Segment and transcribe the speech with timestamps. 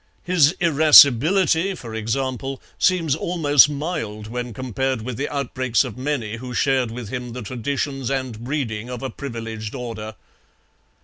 [0.23, 6.55] His irascibility, for example, seems almost mild when compared with the outbreaks of many who
[6.55, 10.15] shared with him the traditions and breeding of a privileged order.